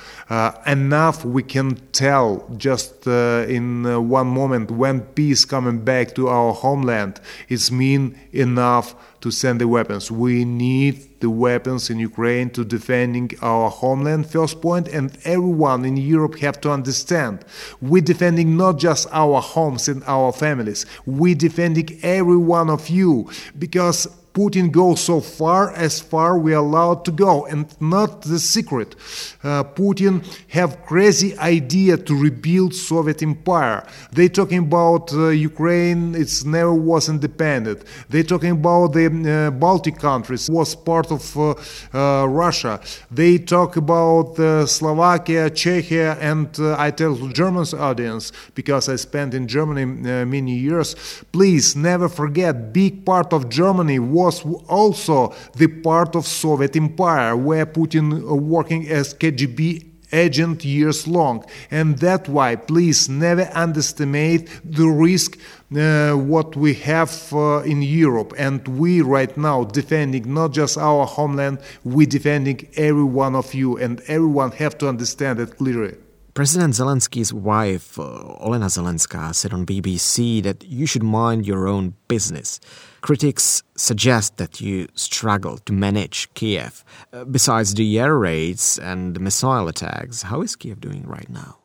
Enough 0.65 1.25
we 1.25 1.43
can 1.43 1.75
tell 1.91 2.47
just 2.57 3.07
in 3.07 3.83
one 4.09 4.27
moment 4.27 4.71
when 4.71 5.01
peace 5.01 5.45
coming 5.45 5.83
back 5.83 6.15
to 6.15 6.27
our 6.27 6.53
homeland. 6.53 7.19
It's 7.49 7.71
mean 7.71 8.15
enough 8.31 8.95
to 9.21 9.31
send 9.31 9.59
the 9.59 9.67
weapons. 9.67 10.11
We 10.11 10.45
need 10.45 11.10
the 11.21 11.29
weapons 11.29 11.89
in 11.89 11.99
Ukraine 11.99 12.49
to 12.51 12.65
defending 12.65 13.31
our 13.41 13.69
homeland, 13.69 14.29
first 14.29 14.61
point, 14.61 14.87
and 14.87 15.17
everyone 15.23 15.85
in 15.85 15.97
Europe 15.97 16.37
have 16.39 16.59
to 16.61 16.71
understand. 16.71 17.45
We're 17.81 18.01
defending 18.01 18.57
not 18.57 18.77
just 18.77 19.07
our 19.11 19.41
homes 19.41 19.87
and 19.87 20.03
our 20.05 20.31
families, 20.33 20.85
we're 21.05 21.35
defending 21.35 21.99
every 22.03 22.37
one 22.37 22.69
of 22.69 22.89
you 22.89 23.29
because 23.57 24.07
Putin 24.33 24.71
goes 24.71 25.01
so 25.01 25.19
far 25.19 25.71
as 25.73 25.99
far 25.99 26.37
we 26.37 26.53
are 26.53 26.63
allowed 26.63 27.03
to 27.05 27.11
go, 27.11 27.45
and 27.47 27.65
not 27.81 28.21
the 28.21 28.39
secret. 28.39 28.95
Uh, 29.43 29.63
Putin 29.63 30.23
have 30.49 30.85
crazy 30.85 31.37
idea 31.37 31.97
to 31.97 32.15
rebuild 32.15 32.73
Soviet 32.73 33.21
empire. 33.21 33.85
They 34.13 34.29
talking 34.29 34.59
about 34.59 35.11
uh, 35.11 35.29
Ukraine; 35.29 36.15
it's 36.15 36.45
never 36.45 36.73
was 36.73 37.09
independent. 37.09 37.83
They 38.09 38.23
talking 38.23 38.51
about 38.51 38.93
the 38.93 39.07
uh, 39.07 39.51
Baltic 39.51 39.97
countries 39.97 40.49
was 40.49 40.75
part 40.75 41.11
of 41.11 41.37
uh, 41.37 41.55
uh, 41.93 42.25
Russia. 42.27 42.79
They 43.09 43.37
talk 43.37 43.75
about 43.75 44.39
uh, 44.39 44.65
Slovakia, 44.65 45.49
Czechia, 45.49 46.17
and 46.21 46.47
I 46.77 46.91
tell 46.91 47.15
the 47.15 47.33
German 47.33 47.65
audience 47.77 48.31
because 48.55 48.87
I 48.87 48.95
spent 48.95 49.33
in 49.33 49.47
Germany 49.47 49.85
many 50.25 50.55
years. 50.55 50.95
Please 51.31 51.75
never 51.75 52.07
forget, 52.07 52.71
big 52.71 53.05
part 53.05 53.33
of 53.33 53.49
Germany 53.49 53.99
was 53.99 54.20
was 54.21 54.45
also 54.67 55.33
the 55.55 55.67
part 55.67 56.15
of 56.15 56.25
Soviet 56.25 56.75
Empire, 56.75 57.35
where 57.35 57.65
Putin 57.65 58.07
uh, 58.13 58.35
working 58.35 58.87
as 58.89 59.13
KGB 59.13 59.91
agent 60.13 60.65
years 60.65 61.07
long. 61.07 61.43
And 61.69 61.97
that's 61.97 62.27
why, 62.29 62.55
please 62.55 63.09
never 63.09 63.49
underestimate 63.53 64.49
the 64.63 64.87
risk 64.87 65.39
uh, 65.75 66.13
what 66.13 66.55
we 66.55 66.73
have 66.75 67.33
uh, 67.33 67.59
in 67.59 67.81
Europe. 67.81 68.33
And 68.37 68.67
we 68.67 69.01
right 69.01 69.35
now 69.37 69.63
defending 69.63 70.33
not 70.33 70.51
just 70.51 70.77
our 70.77 71.05
homeland, 71.05 71.59
we 71.83 72.05
defending 72.05 72.67
every 72.75 73.03
one 73.03 73.35
of 73.35 73.53
you, 73.53 73.77
and 73.77 74.01
everyone 74.07 74.51
have 74.51 74.77
to 74.79 74.89
understand 74.89 75.39
it 75.39 75.57
clearly. 75.57 75.95
President 76.41 76.73
Zelensky's 76.73 77.31
wife, 77.31 77.99
uh, 77.99 78.01
Olena 78.41 78.65
Zelenska, 78.65 79.31
said 79.31 79.53
on 79.53 79.63
BBC 79.63 80.41
that 80.41 80.63
you 80.63 80.87
should 80.87 81.03
mind 81.03 81.45
your 81.45 81.67
own 81.67 81.93
business. 82.07 82.59
Critics 83.01 83.61
suggest 83.75 84.37
that 84.37 84.59
you 84.59 84.87
struggle 84.95 85.59
to 85.59 85.71
manage 85.71 86.33
Kiev. 86.33 86.83
Uh, 87.13 87.25
besides 87.25 87.75
the 87.75 87.99
air 87.99 88.17
raids 88.17 88.79
and 88.79 89.13
the 89.13 89.19
missile 89.19 89.67
attacks, 89.67 90.23
how 90.23 90.41
is 90.41 90.55
Kiev 90.55 90.81
doing 90.81 91.05
right 91.05 91.29
now? 91.29 91.60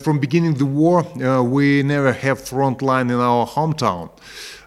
From 0.00 0.20
beginning 0.20 0.54
the 0.54 0.66
war, 0.66 1.04
uh, 1.20 1.42
we 1.42 1.82
never 1.82 2.12
have 2.12 2.40
front 2.40 2.82
line 2.82 3.10
in 3.10 3.18
our 3.18 3.46
hometown. 3.46 4.10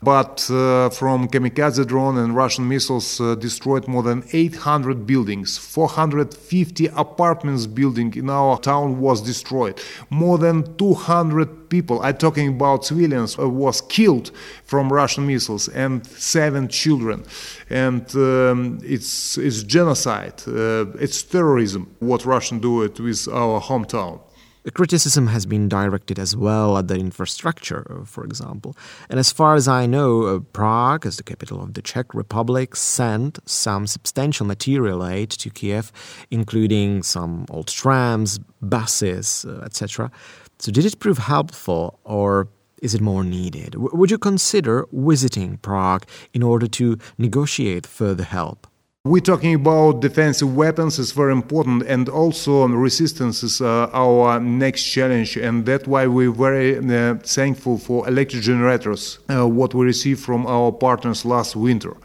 But 0.03 0.49
uh, 0.49 0.89
from 0.89 1.27
kamikaze 1.27 1.85
drone 1.87 2.17
and 2.17 2.35
Russian 2.35 2.67
missiles 2.67 3.21
uh, 3.21 3.35
destroyed 3.35 3.87
more 3.87 4.03
than 4.03 4.23
800 4.33 5.05
buildings. 5.05 5.57
450 5.57 6.87
apartments 6.87 7.67
building 7.67 8.13
in 8.15 8.29
our 8.29 8.59
town 8.59 8.99
was 8.99 9.21
destroyed. 9.21 9.79
More 10.09 10.37
than 10.37 10.75
200 10.77 11.69
people, 11.69 12.01
I'm 12.01 12.17
talking 12.17 12.49
about 12.49 12.83
civilians, 12.83 13.37
uh, 13.37 13.47
was 13.47 13.79
killed 13.81 14.31
from 14.65 14.91
Russian 14.91 15.27
missiles 15.27 15.67
and 15.69 16.05
seven 16.07 16.67
children. 16.67 17.23
And 17.69 18.13
um, 18.15 18.79
it's, 18.83 19.37
it's 19.37 19.61
genocide, 19.63 20.41
uh, 20.47 20.87
it's 20.99 21.21
terrorism, 21.21 21.95
what 21.99 22.25
Russian 22.25 22.59
do 22.59 22.81
it 22.81 22.99
with 22.99 23.27
our 23.29 23.61
hometown. 23.61 24.19
The 24.63 24.71
criticism 24.71 25.25
has 25.27 25.47
been 25.47 25.67
directed 25.67 26.19
as 26.19 26.35
well 26.35 26.77
at 26.77 26.87
the 26.87 26.95
infrastructure, 26.95 28.03
for 28.05 28.23
example. 28.23 28.77
And 29.09 29.19
as 29.19 29.31
far 29.31 29.55
as 29.55 29.67
I 29.67 29.87
know, 29.87 30.23
uh, 30.23 30.39
Prague, 30.53 31.07
as 31.07 31.17
the 31.17 31.23
capital 31.23 31.63
of 31.63 31.73
the 31.73 31.81
Czech 31.81 32.13
Republic, 32.13 32.75
sent 32.75 33.39
some 33.45 33.87
substantial 33.87 34.45
material 34.45 35.03
aid 35.03 35.31
to 35.31 35.49
Kiev, 35.49 35.91
including 36.29 37.01
some 37.01 37.47
old 37.49 37.69
trams, 37.69 38.39
buses, 38.61 39.45
uh, 39.45 39.61
etc. 39.65 40.11
So, 40.59 40.71
did 40.71 40.85
it 40.85 40.99
prove 40.99 41.17
helpful, 41.17 41.99
or 42.03 42.47
is 42.83 42.93
it 42.93 43.01
more 43.01 43.23
needed? 43.23 43.73
Would 43.75 44.11
you 44.11 44.19
consider 44.19 44.85
visiting 44.91 45.57
Prague 45.57 46.05
in 46.33 46.43
order 46.43 46.67
to 46.67 46.99
negotiate 47.17 47.87
further 47.87 48.23
help? 48.23 48.67
We're 49.03 49.19
talking 49.19 49.55
about 49.55 50.01
defensive 50.01 50.55
weapons 50.55 50.99
is 50.99 51.11
very 51.11 51.31
important, 51.31 51.81
and 51.87 52.07
also 52.07 52.67
resistance 52.67 53.41
is 53.41 53.59
uh, 53.59 53.89
our 53.91 54.39
next 54.39 54.83
challenge, 54.83 55.37
and 55.37 55.65
that's 55.65 55.87
why 55.87 56.05
we're 56.05 56.29
very 56.29 56.77
uh, 56.77 57.15
thankful 57.15 57.79
for 57.79 58.07
electric 58.07 58.43
generators, 58.43 59.17
uh, 59.27 59.47
what 59.47 59.73
we 59.73 59.85
received 59.87 60.19
from 60.19 60.45
our 60.45 60.71
partners 60.71 61.25
last 61.25 61.55
winter. 61.55 61.97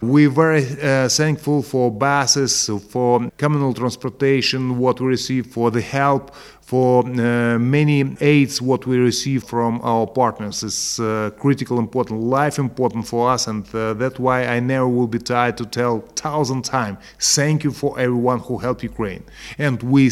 We're 0.00 0.30
very 0.30 0.64
uh, 0.80 1.10
thankful 1.10 1.62
for 1.62 1.90
buses, 1.90 2.70
for 2.88 3.30
communal 3.36 3.74
transportation, 3.74 4.78
what 4.78 4.98
we 4.98 5.08
received 5.08 5.52
for 5.52 5.70
the 5.70 5.82
help 5.82 6.34
for 6.70 7.04
uh, 7.04 7.58
many 7.58 8.16
aids 8.20 8.62
what 8.62 8.86
we 8.86 8.96
receive 8.96 9.42
from 9.42 9.80
our 9.82 10.06
partners. 10.06 10.62
Is 10.62 11.00
uh, 11.00 11.30
critical 11.36 11.80
important 11.80 12.20
life 12.20 12.60
important 12.60 13.08
for 13.08 13.28
us. 13.28 13.48
And 13.48 13.64
uh, 13.74 13.94
that's 13.94 14.20
why 14.20 14.46
i 14.46 14.60
never 14.60 14.86
will 14.86 15.08
be 15.08 15.18
tired 15.18 15.56
to 15.56 15.66
tell 15.66 15.94
thousand 16.30 16.62
times 16.64 16.98
thank 17.36 17.58
you 17.64 17.72
for 17.80 17.90
everyone 18.04 18.40
who 18.46 18.54
helped 18.66 18.82
ukraine 18.92 19.24
and 19.66 19.76
we 19.94 20.04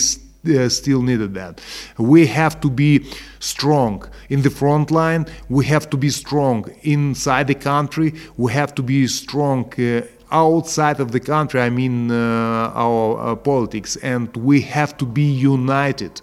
uh, 0.49 0.69
still 0.69 1.03
needed 1.03 1.35
that. 1.35 1.61
We 1.99 2.27
have 2.29 2.61
to 2.61 2.71
be 2.71 2.93
strong 3.41 3.95
in 4.29 4.43
the 4.43 4.51
front 4.51 4.91
line. 4.91 5.27
We 5.49 5.67
have 5.67 5.91
to 5.91 5.97
be 5.97 6.11
strong 6.11 6.59
inside 6.83 7.47
the 7.49 7.61
country. 7.73 8.15
We 8.37 8.53
have 8.53 8.73
to 8.77 8.83
be 8.83 9.07
strong 9.09 9.61
uh, 9.79 10.03
outside 10.31 11.01
of 11.01 11.09
the 11.11 11.21
country. 11.21 11.61
I 11.61 11.71
mean, 11.71 12.11
uh, 12.11 12.85
our 12.85 13.07
uh, 13.19 13.37
politics, 13.37 13.97
and 13.97 14.35
we 14.37 14.61
have 14.77 14.97
to 15.01 15.07
be 15.07 15.29
united 15.55 16.15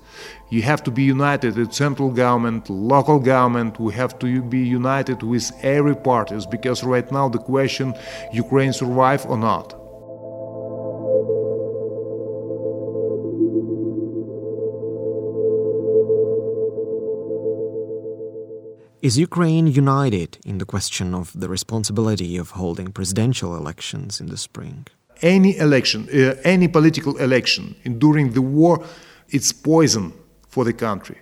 You 0.49 0.61
have 0.61 0.83
to 0.83 0.91
be 0.91 1.03
united 1.03 1.57
with 1.57 1.73
central 1.73 2.11
government, 2.11 2.69
local 2.69 3.19
government. 3.19 3.79
We 3.79 3.93
have 3.93 4.17
to 4.19 4.41
be 4.43 4.59
united 4.59 5.23
with 5.23 5.51
every 5.63 5.95
parties 5.95 6.45
because 6.45 6.83
right 6.83 7.11
now 7.11 7.29
the 7.29 7.39
question 7.39 7.95
Ukraine 8.31 8.71
survive 8.71 9.25
or 9.25 9.37
not. 9.37 9.84
Is 19.05 19.19
Ukraine 19.19 19.67
united 19.67 20.39
in 20.43 20.57
the 20.57 20.65
question 20.65 21.13
of 21.13 21.31
the 21.39 21.47
responsibility 21.47 22.37
of 22.37 22.49
holding 22.61 22.91
presidential 22.91 23.55
elections 23.55 24.19
in 24.19 24.27
the 24.33 24.37
spring? 24.47 24.87
Any 25.21 25.55
election, 25.59 26.09
uh, 26.11 26.33
any 26.43 26.67
political 26.67 27.15
election 27.17 27.75
during 27.99 28.31
the 28.31 28.41
war, 28.41 28.83
it's 29.29 29.51
poison 29.51 30.11
for 30.49 30.65
the 30.65 30.73
country. 30.73 31.19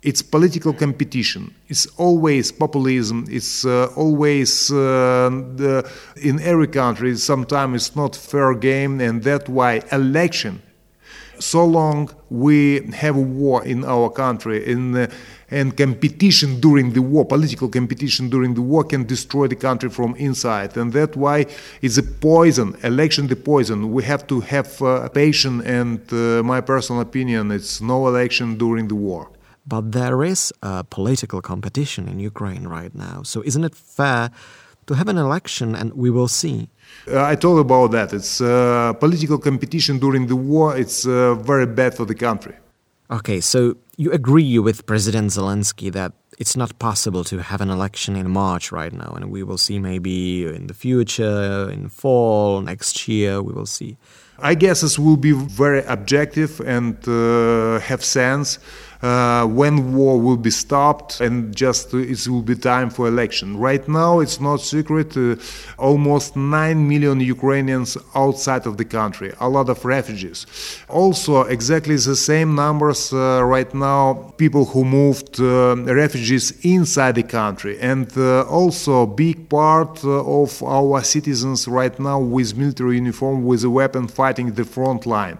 It's 0.00 0.22
political 0.22 0.72
competition. 0.72 1.54
It's 1.68 1.84
always 1.98 2.50
populism. 2.50 3.26
It's 3.28 3.66
uh, 3.66 3.92
always 3.94 4.72
uh, 4.72 5.28
the, 5.60 5.86
in 6.28 6.40
every 6.40 6.68
country. 6.68 7.14
Sometimes 7.18 7.72
it's 7.76 7.94
not 7.94 8.16
fair 8.16 8.54
game, 8.54 9.02
and 9.02 9.22
that's 9.22 9.50
why 9.50 9.82
election. 9.92 10.62
So 11.40 11.64
long 11.64 12.10
we 12.30 12.82
have 12.94 13.16
a 13.16 13.20
war 13.20 13.64
in 13.64 13.84
our 13.84 14.10
country, 14.10 14.64
uh, 14.64 15.06
and 15.50 15.76
competition 15.76 16.60
during 16.60 16.92
the 16.92 17.00
war, 17.00 17.24
political 17.24 17.68
competition 17.68 18.28
during 18.28 18.54
the 18.54 18.62
war 18.62 18.84
can 18.84 19.04
destroy 19.06 19.46
the 19.46 19.56
country 19.56 19.88
from 19.88 20.14
inside. 20.16 20.76
And 20.76 20.92
that's 20.92 21.16
why 21.16 21.46
it's 21.80 21.96
a 21.96 22.02
poison, 22.02 22.76
election 22.82 23.28
the 23.28 23.36
poison. 23.36 23.92
We 23.92 24.02
have 24.04 24.26
to 24.26 24.40
have 24.40 24.82
uh, 24.82 25.08
patience 25.08 25.64
and 25.64 26.00
uh, 26.12 26.42
my 26.42 26.60
personal 26.60 27.00
opinion, 27.00 27.50
it's 27.50 27.80
no 27.80 28.08
election 28.08 28.58
during 28.58 28.88
the 28.88 28.94
war. 28.94 29.30
But 29.66 29.92
there 29.92 30.22
is 30.24 30.52
a 30.62 30.84
political 30.84 31.40
competition 31.40 32.08
in 32.08 32.20
Ukraine 32.20 32.66
right 32.66 32.94
now. 32.94 33.22
So 33.22 33.42
isn't 33.42 33.64
it 33.64 33.74
fair 33.74 34.30
to 34.88 34.94
have 34.94 35.08
an 35.08 35.18
election 35.18 35.74
and 35.74 35.92
we 35.94 36.10
will 36.10 36.28
see? 36.28 36.68
Uh, 37.06 37.22
I 37.32 37.36
told 37.36 37.60
about 37.60 37.92
that. 37.92 38.12
It's 38.12 38.40
uh, 38.40 38.94
political 38.94 39.38
competition 39.38 39.98
during 39.98 40.26
the 40.26 40.36
war. 40.36 40.76
It's 40.76 41.06
uh, 41.06 41.34
very 41.34 41.66
bad 41.66 41.94
for 41.94 42.04
the 42.04 42.14
country. 42.14 42.56
Okay, 43.10 43.40
so 43.40 43.76
you 43.96 44.10
agree 44.12 44.58
with 44.58 44.84
President 44.84 45.30
Zelensky 45.30 45.90
that 45.92 46.12
it's 46.38 46.56
not 46.56 46.78
possible 46.78 47.24
to 47.24 47.38
have 47.42 47.60
an 47.60 47.70
election 47.70 48.16
in 48.16 48.30
March 48.30 48.70
right 48.70 48.92
now, 48.92 49.12
and 49.16 49.30
we 49.30 49.42
will 49.42 49.58
see 49.58 49.78
maybe 49.78 50.46
in 50.46 50.66
the 50.66 50.74
future, 50.74 51.70
in 51.70 51.88
fall, 51.88 52.60
next 52.60 53.08
year, 53.08 53.42
we 53.42 53.52
will 53.52 53.66
see. 53.66 53.96
I 54.40 54.54
guess 54.54 54.82
this 54.82 54.98
will 54.98 55.16
be 55.16 55.32
very 55.32 55.82
objective 55.86 56.60
and 56.60 56.96
uh, 57.08 57.80
have 57.80 58.04
sense 58.04 58.60
uh, 59.02 59.46
when 59.46 59.94
war 59.94 60.20
will 60.20 60.36
be 60.36 60.50
stopped 60.50 61.20
and 61.20 61.54
just 61.54 61.94
uh, 61.94 61.98
it 61.98 62.26
will 62.26 62.42
be 62.42 62.56
time 62.56 62.90
for 62.90 63.06
election. 63.06 63.56
Right 63.56 63.86
now, 63.88 64.20
it's 64.20 64.40
not 64.40 64.60
secret. 64.60 65.16
Uh, 65.16 65.36
almost 65.78 66.36
nine 66.36 66.88
million 66.88 67.20
Ukrainians 67.20 67.96
outside 68.14 68.66
of 68.66 68.76
the 68.76 68.84
country, 68.84 69.32
a 69.40 69.48
lot 69.48 69.68
of 69.68 69.84
refugees. 69.84 70.46
Also, 70.88 71.42
exactly 71.42 71.96
the 71.96 72.16
same 72.16 72.54
numbers 72.54 73.12
uh, 73.12 73.42
right 73.44 73.72
now. 73.72 74.34
People 74.36 74.64
who 74.64 74.84
moved 74.84 75.40
uh, 75.40 75.76
refugees 75.76 76.52
inside 76.64 77.14
the 77.14 77.22
country, 77.22 77.78
and 77.80 78.10
uh, 78.16 78.42
also 78.42 79.06
big 79.06 79.48
part 79.48 80.04
of 80.04 80.62
our 80.62 81.02
citizens 81.04 81.68
right 81.68 81.98
now 82.00 82.18
with 82.18 82.56
military 82.56 82.96
uniform, 82.96 83.44
with 83.44 83.62
a 83.64 83.70
weapon, 83.70 84.08
fighting 84.08 84.52
the 84.52 84.64
front 84.64 85.06
line. 85.06 85.38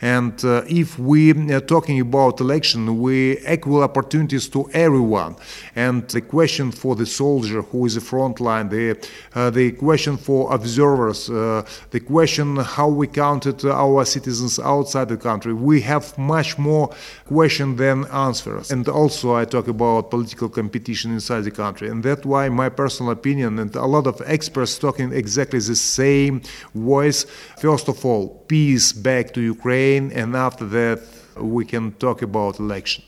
And 0.00 0.34
if 0.68 0.98
we 0.98 1.32
are 1.52 1.60
talking 1.60 2.00
about 2.00 2.40
election 2.40 2.97
we 3.00 3.38
equal 3.46 3.82
opportunities 3.82 4.48
to 4.48 4.68
everyone. 4.72 5.36
And 5.74 6.08
the 6.08 6.20
question 6.20 6.72
for 6.72 6.96
the 6.96 7.06
soldier 7.06 7.62
who 7.62 7.86
is 7.86 7.94
the 7.94 8.00
front 8.00 8.40
line, 8.40 8.68
the, 8.68 8.96
uh, 9.34 9.50
the 9.50 9.72
question 9.72 10.16
for 10.16 10.52
observers, 10.54 11.30
uh, 11.30 11.64
the 11.90 12.00
question 12.00 12.56
how 12.56 12.88
we 12.88 13.06
counted 13.06 13.64
our 13.64 14.04
citizens 14.04 14.58
outside 14.58 15.08
the 15.08 15.16
country, 15.16 15.52
we 15.52 15.80
have 15.82 16.16
much 16.18 16.58
more 16.58 16.94
question 17.26 17.76
than 17.76 18.06
answers. 18.06 18.70
And 18.70 18.88
also 18.88 19.34
I 19.34 19.44
talk 19.44 19.68
about 19.68 20.10
political 20.10 20.48
competition 20.48 21.12
inside 21.12 21.42
the 21.42 21.50
country. 21.50 21.88
And 21.88 22.02
that's 22.02 22.24
why 22.24 22.48
my 22.48 22.68
personal 22.68 23.12
opinion 23.12 23.58
and 23.58 23.74
a 23.76 23.86
lot 23.86 24.06
of 24.06 24.22
experts 24.26 24.78
talking 24.78 25.12
exactly 25.12 25.58
the 25.58 25.76
same 25.76 26.42
voice. 26.74 27.24
First 27.58 27.88
of 27.88 28.04
all, 28.04 28.28
peace 28.48 28.92
back 28.92 29.32
to 29.34 29.40
Ukraine, 29.40 30.12
and 30.12 30.34
after 30.36 30.66
that, 30.66 31.00
we 31.40 31.64
can 31.64 31.92
talk 31.92 32.22
about 32.22 32.58
election. 32.58 33.04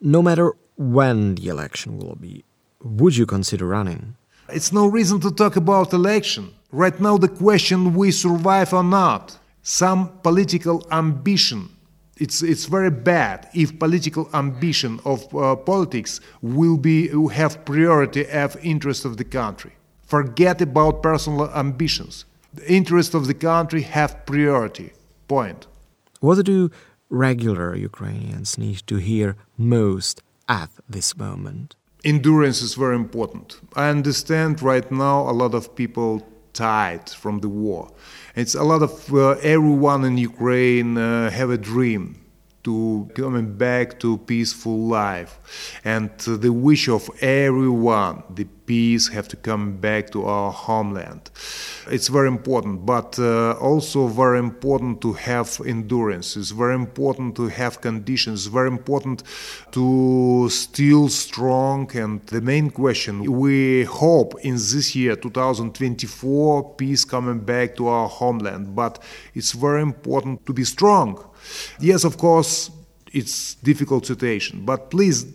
No 0.00 0.22
matter 0.22 0.52
when 0.76 1.34
the 1.36 1.48
election 1.48 1.98
will 1.98 2.16
be, 2.16 2.44
would 2.82 3.16
you 3.16 3.26
consider 3.26 3.66
running? 3.66 4.16
It's 4.48 4.72
no 4.72 4.86
reason 4.86 5.20
to 5.20 5.30
talk 5.30 5.56
about 5.56 5.92
election. 5.92 6.54
Right 6.70 7.00
now, 7.00 7.16
the 7.16 7.28
question 7.28 7.94
we 7.94 8.10
survive 8.10 8.72
or 8.72 8.84
not. 8.84 9.38
Some 9.62 10.18
political 10.22 10.86
ambition. 10.92 11.70
It's, 12.18 12.42
it's 12.42 12.66
very 12.66 12.90
bad 12.90 13.48
if 13.54 13.78
political 13.78 14.28
ambition 14.32 15.00
of 15.04 15.34
uh, 15.34 15.56
politics 15.56 16.20
will 16.40 16.76
be 16.76 17.08
will 17.08 17.28
have 17.28 17.64
priority 17.64 18.26
of 18.28 18.56
interest 18.62 19.04
of 19.04 19.16
the 19.16 19.24
country. 19.24 19.72
Forget 20.02 20.62
about 20.62 21.02
personal 21.02 21.50
ambitions. 21.50 22.24
The 22.54 22.72
interest 22.72 23.14
of 23.14 23.26
the 23.26 23.34
country 23.34 23.82
have 23.82 24.24
priority. 24.24 24.92
Point. 25.28 25.66
What 26.20 26.42
do 26.44 26.70
regular 27.08 27.74
Ukrainians 27.76 28.58
need 28.58 28.82
to 28.86 28.96
hear 28.96 29.36
most 29.56 30.22
at 30.48 30.70
this 30.88 31.16
moment? 31.16 31.76
Endurance 32.04 32.62
is 32.62 32.74
very 32.74 32.94
important. 32.94 33.60
I 33.74 33.88
understand 33.88 34.62
right 34.62 34.90
now 34.90 35.28
a 35.28 35.32
lot 35.32 35.54
of 35.54 35.74
people 35.74 36.26
tired 36.52 37.10
from 37.10 37.40
the 37.40 37.48
war. 37.48 37.90
It's 38.34 38.54
a 38.54 38.62
lot 38.62 38.82
of 38.82 39.12
uh, 39.12 39.30
everyone 39.42 40.04
in 40.04 40.16
Ukraine 40.18 40.96
uh, 40.96 41.30
have 41.30 41.50
a 41.50 41.58
dream 41.58 42.25
to 42.66 43.08
coming 43.14 43.56
back 43.56 44.00
to 44.00 44.18
peaceful 44.18 44.78
life. 44.88 45.38
And 45.84 46.10
the 46.18 46.52
wish 46.52 46.88
of 46.88 47.08
everyone 47.22 48.24
the 48.28 48.46
peace 48.66 49.06
have 49.08 49.28
to 49.28 49.36
come 49.36 49.76
back 49.76 50.10
to 50.10 50.26
our 50.26 50.50
homeland. 50.50 51.30
It's 51.88 52.08
very 52.08 52.26
important 52.26 52.84
but 52.84 53.16
uh, 53.20 53.52
also 53.60 54.08
very 54.08 54.40
important 54.40 55.00
to 55.02 55.12
have 55.12 55.60
endurance. 55.64 56.36
It's 56.36 56.50
very 56.50 56.74
important 56.74 57.36
to 57.36 57.46
have 57.46 57.80
conditions. 57.80 58.46
It's 58.46 58.52
very 58.52 58.68
important 58.68 59.22
to 59.70 60.48
still 60.50 61.08
strong. 61.08 61.88
And 61.96 62.20
the 62.26 62.40
main 62.40 62.70
question 62.70 63.14
we 63.30 63.84
hope 63.84 64.34
in 64.40 64.54
this 64.54 64.96
year 64.96 65.14
2024 65.14 66.74
peace 66.74 67.04
coming 67.04 67.38
back 67.38 67.76
to 67.76 67.86
our 67.86 68.08
homeland. 68.08 68.74
But 68.74 69.00
it's 69.34 69.52
very 69.52 69.82
important 69.82 70.44
to 70.46 70.52
be 70.52 70.64
strong 70.64 71.24
Yes, 71.80 72.04
of 72.04 72.16
course, 72.16 72.70
it's 73.12 73.54
difficult 73.56 74.06
situation, 74.06 74.64
but 74.64 74.90
please, 74.90 75.26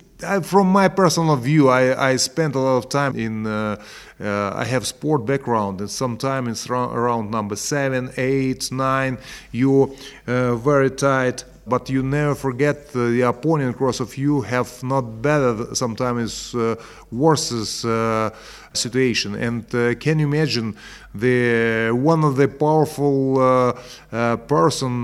from 0.43 0.67
my 0.67 0.87
personal 0.87 1.35
view, 1.35 1.69
I, 1.69 2.11
I 2.11 2.15
spent 2.17 2.55
a 2.55 2.59
lot 2.59 2.77
of 2.77 2.89
time 2.89 3.15
in. 3.15 3.47
Uh, 3.47 3.81
uh, 4.19 4.53
I 4.55 4.65
have 4.65 4.85
sport 4.85 5.25
background, 5.25 5.79
and 5.79 5.89
sometimes 5.89 6.49
it's 6.49 6.69
around 6.69 7.31
number 7.31 7.55
seven, 7.55 8.11
eight, 8.17 8.71
nine. 8.71 9.17
You're 9.51 9.89
uh, 10.27 10.55
very 10.57 10.91
tight 10.91 11.43
but 11.67 11.89
you 11.89 12.01
never 12.03 12.35
forget 12.35 12.77
uh, 12.95 13.09
the 13.09 13.21
opponent 13.21 13.75
across 13.75 13.99
of 13.99 14.17
you 14.17 14.41
have 14.41 14.81
not 14.83 15.21
better 15.21 15.75
sometimes 15.75 16.55
uh, 16.55 16.75
worse 17.11 17.85
uh, 17.85 18.29
situation. 18.73 19.35
And 19.35 19.63
uh, 19.75 19.95
can 19.95 20.19
you 20.19 20.27
imagine 20.27 20.75
the 21.13 21.91
one 21.91 22.23
of 22.23 22.37
the 22.37 22.47
powerful 22.47 23.39
uh, 23.39 23.73
uh, 24.11 24.37
person 24.37 25.03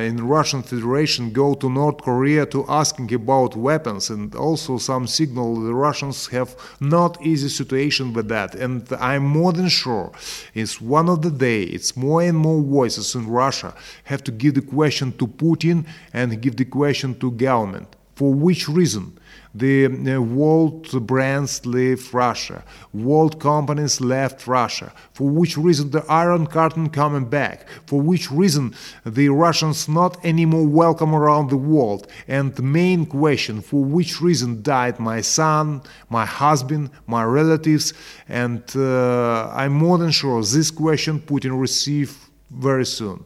in 0.00 0.26
Russian 0.26 0.62
Federation 0.62 1.32
go 1.32 1.54
to 1.54 1.70
North 1.70 1.98
Korea 1.98 2.46
to 2.46 2.64
asking 2.68 3.14
about 3.14 3.56
weapons? 3.56 4.10
And 4.10 4.34
also 4.34 4.78
some 4.78 5.06
signal 5.06 5.60
the 5.60 5.74
Russians 5.74 6.26
have 6.28 6.56
not 6.80 7.20
easy 7.22 7.48
situation 7.48 8.12
with 8.12 8.28
that. 8.28 8.54
And 8.54 8.86
I'm 8.98 9.24
more 9.24 9.52
than 9.52 9.68
sure 9.68 10.12
it's 10.54 10.80
one 10.80 11.08
of 11.08 11.22
the 11.22 11.30
day 11.30 11.62
it's 11.62 11.96
more 11.96 12.22
and 12.22 12.36
more 12.36 12.62
voices 12.62 13.14
in 13.14 13.28
Russia 13.28 13.74
have 14.04 14.22
to 14.24 14.32
give 14.32 14.54
the 14.54 14.62
question 14.62 15.12
to 15.12 15.26
Putin 15.26 15.86
and 16.12 16.40
give 16.40 16.56
the 16.56 16.64
question 16.64 17.18
to 17.20 17.30
government. 17.30 17.95
For 18.16 18.32
which 18.32 18.66
reason? 18.66 19.18
The 19.54 19.86
uh, 19.86 20.20
world 20.20 21.06
brands 21.06 21.64
left 21.64 22.14
Russia, 22.14 22.64
world 22.94 23.38
companies 23.40 24.00
left 24.00 24.46
Russia. 24.46 24.92
For 25.12 25.28
which 25.28 25.56
reason 25.58 25.90
the 25.90 26.04
Iron 26.08 26.46
Curtain 26.46 26.88
coming 26.88 27.26
back? 27.26 27.68
For 27.86 28.00
which 28.00 28.30
reason 28.30 28.74
the 29.04 29.28
Russians 29.28 29.86
not 29.88 30.22
anymore 30.24 30.66
welcome 30.66 31.14
around 31.14 31.50
the 31.50 31.58
world? 31.58 32.06
And 32.26 32.54
the 32.54 32.62
main 32.62 33.04
question: 33.04 33.60
For 33.60 33.84
which 33.84 34.20
reason 34.22 34.62
died 34.62 34.98
my 34.98 35.20
son, 35.20 35.82
my 36.08 36.24
husband, 36.24 36.90
my 37.06 37.24
relatives? 37.24 37.92
And 38.28 38.62
uh, 38.74 39.50
I'm 39.54 39.72
more 39.72 39.98
than 39.98 40.10
sure 40.10 40.42
this 40.42 40.70
question 40.70 41.20
Putin 41.20 41.58
received 41.60 42.16
very 42.50 42.86
soon. 42.86 43.24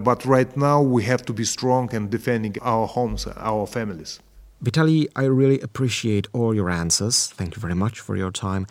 But 0.00 0.24
right 0.24 0.56
now 0.56 0.80
we 0.82 1.04
have 1.04 1.24
to 1.26 1.32
be 1.32 1.44
strong 1.44 1.94
and 1.94 2.10
defending 2.10 2.56
our 2.62 2.86
homes, 2.86 3.26
our 3.36 3.66
families. 3.66 4.20
Vitali, 4.60 5.08
I 5.14 5.24
really 5.24 5.60
appreciate 5.60 6.26
all 6.32 6.54
your 6.54 6.70
answers. 6.70 7.26
Thank 7.26 7.56
you 7.56 7.60
very 7.60 7.74
much 7.74 8.00
for 8.00 8.16
your 8.16 8.30
time 8.30 8.66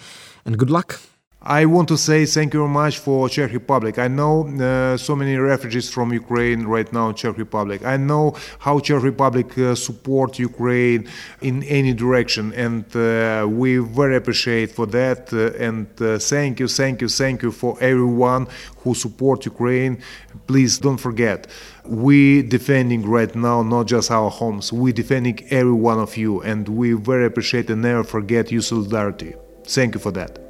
and 0.46 0.58
good 0.58 0.70
luck. 0.70 1.00
I 1.46 1.66
want 1.66 1.90
to 1.90 1.98
say 1.98 2.26
thank 2.26 2.54
you 2.54 2.62
very 2.62 2.72
much 2.72 3.00
for 3.00 3.28
Czech 3.28 3.52
Republic. 3.52 4.00
I 4.00 4.08
know 4.08 4.48
uh, 4.48 4.96
so 4.96 5.14
many 5.14 5.36
refugees 5.36 5.90
from 5.90 6.14
Ukraine 6.14 6.64
right 6.64 6.92
now 6.94 7.10
in 7.10 7.16
Czech 7.16 7.38
Republic. 7.38 7.84
I 7.86 7.98
know 7.98 8.34
how 8.60 8.80
Czech 8.80 9.04
Republic 9.04 9.58
uh, 9.58 9.76
support 9.76 10.40
Ukraine 10.40 11.06
in 11.42 11.64
any 11.64 11.94
direction, 11.94 12.54
and 12.54 12.86
uh, 12.96 13.46
we 13.46 13.80
very 13.80 14.16
appreciate 14.16 14.72
for 14.72 14.86
that. 14.86 15.34
Uh, 15.34 15.52
and 15.60 15.88
uh, 16.02 16.18
thank 16.18 16.62
you, 16.62 16.70
thank 16.70 17.02
you, 17.02 17.10
thank 17.10 17.44
you 17.44 17.52
for 17.52 17.78
everyone 17.82 18.48
who 18.78 18.96
support 18.96 19.46
Ukraine. 19.46 20.02
Please 20.48 20.78
don't 20.78 20.98
forget, 20.98 21.48
we 21.86 22.42
defending 22.44 23.06
right 23.06 23.36
now 23.36 23.64
not 23.64 23.88
just 23.88 24.12
our 24.12 24.32
homes. 24.32 24.72
We 24.72 24.94
defending 24.94 25.46
every 25.50 25.74
one 25.74 26.00
of 26.00 26.16
you, 26.16 26.42
and 26.42 26.70
we 26.70 26.94
very 26.94 27.26
appreciate 27.26 27.70
and 27.70 27.82
never 27.82 28.06
forget 28.06 28.50
your 28.50 28.62
solidarity. 28.62 29.34
Thank 29.68 29.96
you 29.96 30.00
for 30.00 30.12
that. 30.12 30.43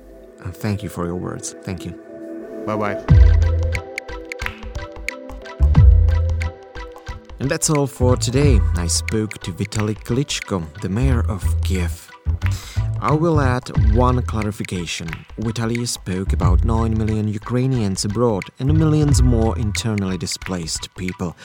And 0.44 0.56
thank 0.56 0.84
you 0.84 0.90
for 0.90 1.06
your 1.06 1.16
words. 1.16 1.56
Thank 1.64 1.86
you. 1.86 1.92
Bye 2.66 2.76
bye. 2.76 2.96
And 7.40 7.50
that's 7.52 7.70
all 7.70 7.88
for 7.88 8.16
today. 8.16 8.60
I 8.76 8.88
spoke 8.88 9.34
to 9.40 9.52
Vitali 9.52 9.96
Klitschko, 9.96 10.64
the 10.82 10.90
mayor 10.90 11.24
of 11.30 11.44
Kiev. 11.62 12.10
I 13.04 13.12
will 13.12 13.42
add 13.42 13.94
one 13.94 14.22
clarification. 14.22 15.10
Vitali 15.38 15.86
spoke 15.86 16.32
about 16.32 16.64
9 16.64 16.98
million 16.98 17.28
Ukrainians 17.28 18.06
abroad 18.06 18.46
and 18.60 18.80
millions 18.80 19.22
more 19.22 19.60
internally 19.60 20.18
displaced 20.18 20.88
people. 20.96 21.36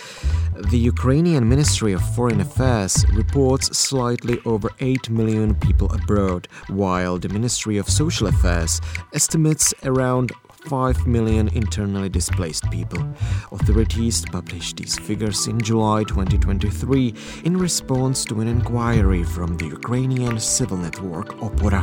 The 0.70 0.78
Ukrainian 0.78 1.48
Ministry 1.48 1.92
of 1.94 2.14
Foreign 2.14 2.40
Affairs 2.40 3.04
reports 3.12 3.76
slightly 3.76 4.38
over 4.44 4.70
8 4.78 5.10
million 5.10 5.56
people 5.56 5.90
abroad, 5.92 6.46
while 6.68 7.18
the 7.18 7.28
Ministry 7.28 7.76
of 7.76 7.90
Social 7.90 8.28
Affairs 8.28 8.80
estimates 9.12 9.74
around 9.82 10.30
5 10.68 11.06
million 11.06 11.48
internally 11.48 12.08
displaced 12.08 12.70
people. 12.70 13.02
Authorities 13.50 14.24
published 14.30 14.76
these 14.76 14.98
figures 14.98 15.46
in 15.46 15.60
July 15.60 16.04
2023 16.04 17.14
in 17.44 17.56
response 17.56 18.24
to 18.26 18.40
an 18.40 18.48
inquiry 18.48 19.24
from 19.24 19.56
the 19.56 19.66
Ukrainian 19.66 20.38
civil 20.38 20.76
network 20.76 21.28
Opora. 21.40 21.82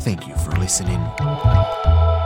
Thank 0.00 0.26
you 0.26 0.34
for 0.36 0.52
listening. 0.58 2.25